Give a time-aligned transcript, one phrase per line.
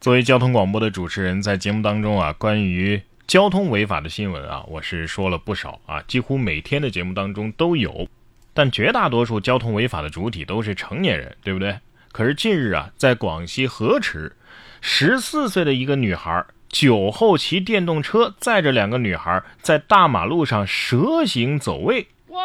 [0.00, 8.08] 作为交通广播的主持人，在节目当中啊，关于交通违法的新闻啊，我是说了不少啊，几乎每天的节目当中都有。
[8.54, 11.76] 但绝大多数交通违法的主体都是成年人，对不对？
[12.12, 14.34] 可是近日啊，在广西河池，
[14.80, 22.06] 十四岁的一个女孩酒后骑电动车载着两个女孩在大马路上蛇行走位。
[22.28, 22.40] 哇！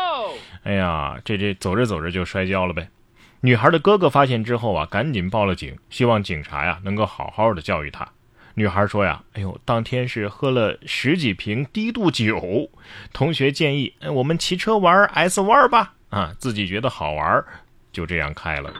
[0.64, 2.90] 哎呀，这这走着走着就摔跤了呗。
[3.46, 8.10] 女孩的哥哥发现之后啊，赶紧报了警，希望警察呀能够好好的教育她。
[8.56, 12.72] 女孩说呀：“哎呦，当天是喝了十几瓶低度酒，
[13.14, 17.46] 同学建议我们骑车玩 S 弯吧，啊，自己觉得好玩，
[17.92, 18.74] 就这样开了。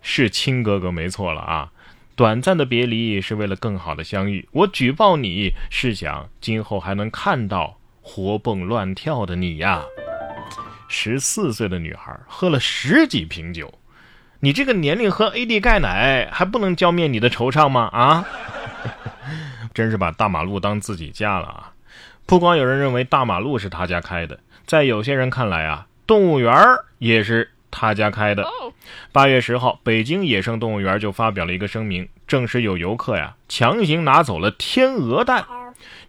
[0.00, 1.72] 是亲哥哥没错了啊，
[2.14, 4.48] 短暂的别离是为了更好的相遇。
[4.52, 9.82] 我举报你是想今后还能看到活蹦乱跳的你呀。”
[10.88, 13.78] 十四岁的女孩喝了十几瓶酒，
[14.40, 17.88] 你这个年龄喝 AD 钙奶还不能浇灭你的惆怅吗？
[17.92, 18.24] 啊，
[19.74, 21.72] 真是把大马路当自己家了啊！
[22.26, 26.54] 不光有人认为大马路是他家开的，在有些人看来啊，动物园
[26.98, 28.46] 也是他家开的。
[29.12, 35.44] 八月十号，北京野生动物园就发表了一个声明，证实有游客呀强行拿走了天鹅蛋。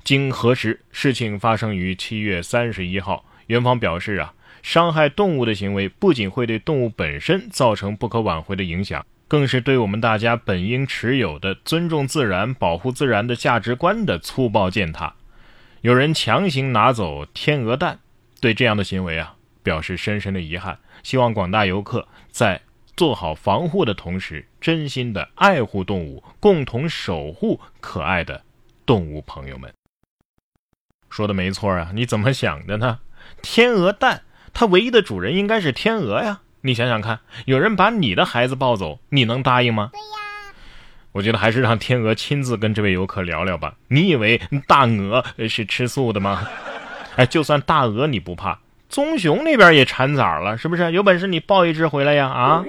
[0.03, 4.33] 经核实，事情发生于七月三十一号，园方表示啊。
[4.67, 15.15] 伤害动物的行为不仅会对动物本身造成不可挽回的影响，更是对我们大家本应持有的尊重自然、保护自然的价值观的粗暴践踏。
[15.79, 17.99] 有人强行拿走天鹅蛋，
[18.41, 20.77] 对这样的行为啊表示深深的遗憾。
[21.01, 22.59] 希望广大游客在
[22.97, 28.43] 做好防护的同时，真心的爱护动物，共同守护可爱的
[28.85, 29.73] 动物朋友们。
[31.09, 32.99] 说的没错啊，你怎么想的呢？
[33.41, 34.23] 天鹅蛋。
[34.53, 36.39] 它唯一的主人应该是天鹅呀！
[36.61, 39.89] 你想想看，有人把你的孩子抱走，你能答应吗？
[39.93, 40.53] 对呀，
[41.11, 43.75] 我觉得还是让天鹅亲自跟这位游客聊聊吧。
[43.87, 46.47] 你以为大鹅是吃素的吗？
[47.15, 50.91] 哎，就算大鹅你不怕，棕熊那边也产崽了，是不是？
[50.91, 52.27] 有本事你抱一只回来呀！
[52.27, 52.65] 啊！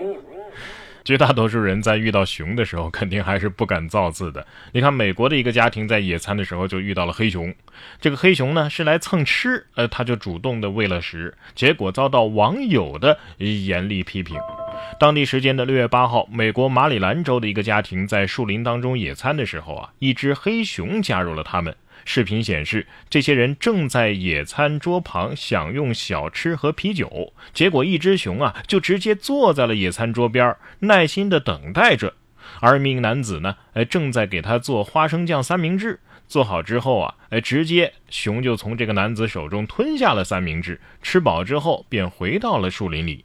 [1.08, 4.46] 绝大多数人在遇到熊的时候，肯定还是不敢造次的。
[4.72, 7.54] 你看，美国的一个家庭在野餐的时候就遇到了黑熊，
[7.98, 14.38] 这个黑熊呢是来蹭吃，呃，他就主动的喂了食，结果遭到网友的严厉批评。
[15.00, 21.74] 当地时间的六月八号，美国马里兰州的一个家庭在树林当中野餐的时候啊，一只黑熊加入了他们。
[22.04, 32.14] 视频显示，这些人正在野餐桌旁享用小吃和啤酒，结果一只熊啊就直接坐在了野餐桌边，耐心的等待着。
[32.60, 36.00] 而一名男子呢，哎，正在给他做花生酱三明治。
[36.26, 43.24] 做好之后啊，哎，直接熊就从这个男子手中吞下了三明治，吃饱之后便回到了树林里。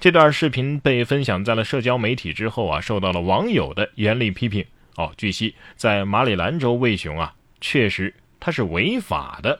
[0.00, 4.64] 这段视频被分享在了社交媒体之后啊，受到了网友的严厉批评。
[4.96, 7.34] 哦，据悉，在马里兰州喂熊啊。
[7.60, 9.58] 确实，他是违法的。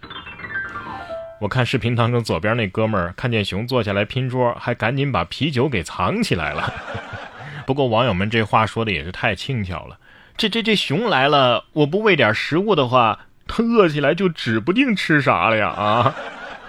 [1.40, 6.72] 我看视频当中，左边那哥们儿看见熊坐下来拼桌，还赶紧把啤酒给藏起来了。
[7.66, 9.98] 不过网友们这话说的也是太轻巧了。
[10.36, 15.68] 这这这熊来了，我不喂点食物的话，它饿起来就指不定吃啥了呀！
[15.68, 16.14] 啊，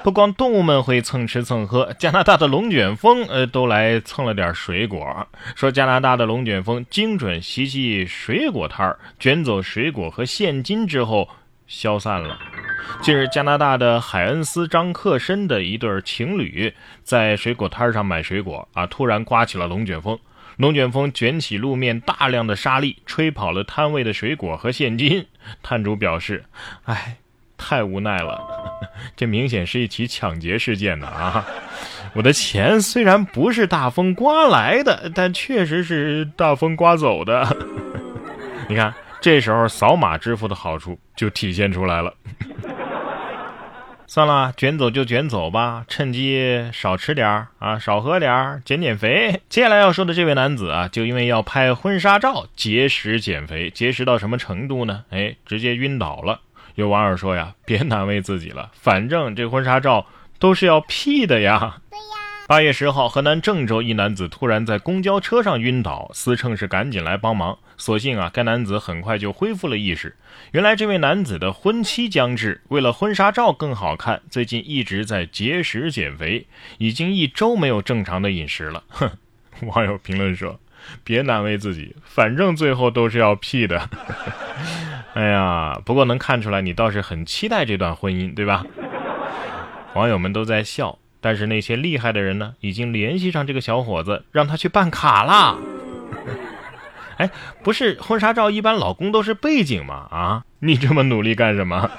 [0.03, 5.27] 不光动物们会蹭吃蹭喝，加拿大的龙卷风呃都来蹭了点水果。
[5.55, 11.27] 说加拿大的龙卷风精准袭击水果摊儿，卷走水果和现金之后
[11.67, 12.39] 消散了。
[13.01, 16.73] 近日，加拿大的海恩斯张克申的一对情侣
[17.03, 20.17] 在水果摊上买水果啊，突然刮起了龙卷风，
[20.57, 25.27] 龙卷风卷起路面大量的沙粒，吹跑了摊位的水果和现金。
[25.61, 26.45] 摊主表示
[26.85, 27.17] ：“哎，
[27.59, 28.41] 太无奈了，
[29.15, 31.45] 这明显是一起抢劫事件呢啊！
[32.15, 37.55] 我的钱虽然不是大风刮来的，但确实是大风刮走的。
[38.67, 42.13] 你看，这时候扫码支付的好处就体现出来了。
[44.09, 49.39] ”算了，卷走就卷走吧，趁机少吃点儿啊，少喝点儿，减减肥。
[49.49, 55.03] 接下来要说的这位男子啊，就因为要拍婚纱照节食减肥，节食到什么程度呢？
[55.12, 56.39] 哎，直接晕倒了。
[56.79, 60.07] 有网友说呀， 别难为自己了，反正这婚纱照
[60.39, 61.79] 都是要 P 的呀。
[61.89, 62.05] 对呀。
[62.47, 67.59] 八月十号，河南郑州一男子突然在公交车上晕倒，司乘是赶紧来帮忙。
[67.77, 70.15] 所幸啊，该男子很快就恢复了意识。
[70.51, 76.47] 原来这位男子的婚期将至，为了婚纱照更好看，最近一直在节食减肥，
[76.79, 78.83] 已经一周没有正常的饮食了。
[78.87, 79.11] 哼，
[79.67, 80.59] 网友评论说
[81.05, 83.87] ：“别难为自己，反正最后都是要 P 的。”
[85.19, 88.63] 哎呀，不过能看出来你倒是很期待这段婚姻，对吧？
[89.94, 90.98] 网友们都在笑。
[91.19, 95.57] 但是那些厉害的人呢，已经联系上这个小伙子，让他去办卡啦。
[97.19, 97.30] 哎，
[97.62, 100.07] 不是婚纱照一般老公都是背景吗？
[100.10, 101.92] 啊，你这么努力干什么？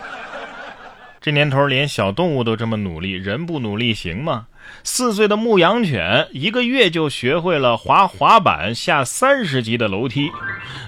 [1.21, 4.47] 这年头连小动物都这么努力，人不努力行吗？
[4.83, 10.31] 四岁的牧羊犬一个月就学会了滑滑板下三十级的楼梯。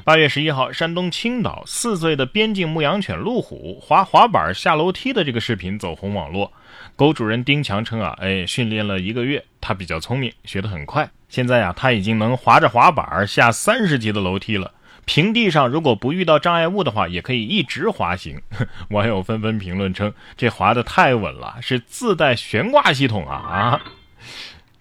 [0.05, 6.51] 八月十一号，山东青岛四岁的边境牧羊犬路虎滑滑板下楼梯的这个视频走红网络。
[6.97, 11.11] 狗主人丁强称啊，哎，训练了一个月，它比较聪明，学得很快。
[11.29, 14.73] 现在呀，它已经能滑着滑板下三十级的楼梯了。
[15.05, 18.41] 平地上如果不遇到障碍物的话，也可以一直滑行。
[18.91, 23.81] 网友纷纷评论称：“这滑的太稳了，是自带悬挂系统啊！”啊，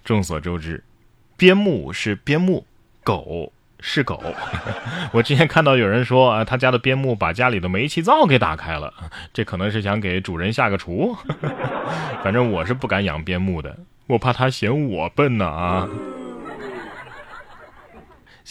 [0.05, 0.83] 众所周知，
[1.35, 2.65] 边牧是边牧，
[3.03, 4.23] 狗是狗。
[5.11, 8.93] 我之前看到有人说啊，他家的边牧把家里的煤气灶给打开了，
[9.33, 11.17] 这可能是想给主人下个厨。
[12.23, 13.75] 反正我是不敢养边牧的，
[14.05, 15.89] 我怕他嫌我笨呢啊。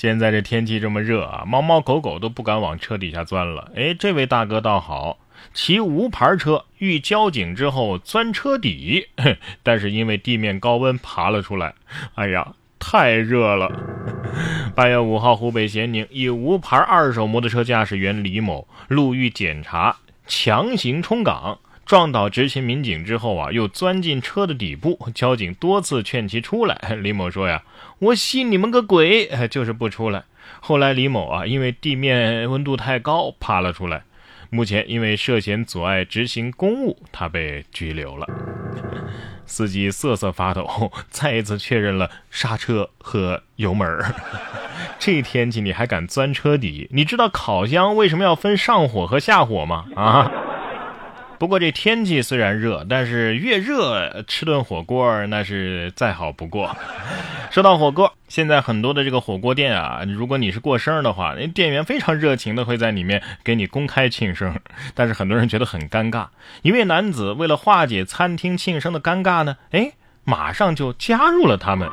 [0.01, 3.71] 现在这天气这么热啊，猫猫狗狗都不敢往车底下钻了。
[3.77, 5.19] 哎，这位大哥倒好，
[5.53, 9.09] 骑无牌车遇交警之后钻车底，
[9.63, 11.75] 但是因为地面高温爬了出来。
[12.15, 13.71] 哎呀，太热了！
[14.75, 21.59] 八月五号，湖北咸宁一无牌二手摩托车驾驶员李某路遇检查，强行冲岗。
[21.91, 24.97] 撞倒执勤民警之后啊，又钻进车的底部。
[25.13, 27.65] 交警多次劝其出来， 李某说呀
[27.99, 30.23] ：“我信你们个鬼， 就是不出来。”
[30.63, 34.05] 后来李某啊，因为地面温度太高，爬了出来。
[34.51, 38.25] 目前因为涉嫌阻碍执行公务，他被拘留了。
[39.45, 43.85] 司机瑟瑟发抖，再一次确认了刹车和油门。
[45.01, 46.87] 这天气你还敢钻车底？
[46.93, 49.87] 你知道烤箱为什么要分上火和下火吗？
[49.97, 50.31] 啊？
[51.41, 56.77] 不过这天气虽然热，但是越热吃顿火锅那是再好不过。
[57.51, 64.55] 说到火锅，现在很多的这个火锅店啊，如果你是过生日的话，那店员非常热情的会在里面给你公开庆生。
[64.95, 66.27] 但是很多人觉得很尴尬，
[66.61, 69.93] 一位男子为了化解餐厅庆生的尴尬呢，哎。
[70.25, 71.89] 马上就加入了他们。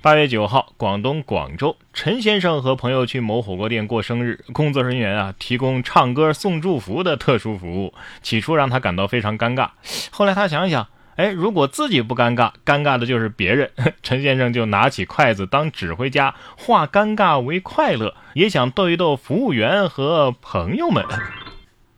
[0.00, 9.70] 八月九号，广东广州，陈先生和朋友去某火锅店过生日，工作人员啊提供唱歌送祝福的特殊服务，起初让他感到非常尴尬。
[10.10, 10.86] 后来他想想，
[11.16, 13.70] 哎，如果自己不尴尬，尴尬的就是别人。
[14.02, 21.04] 陈先生就拿起筷子当指挥家，化尴尬为快乐，也想逗一逗服务员和朋友们。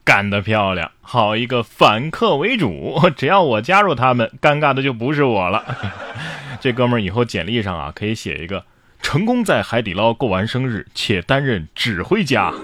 [0.07, 0.93] 干得漂亮！
[1.03, 5.65] 好一个反客为主， 只要我加入他们，尴尬的就不是我了。
[6.61, 8.65] 这哥们儿以后简历上啊，可以写一个：
[9.03, 12.55] 成功在海底捞过完生日，且担任指挥家。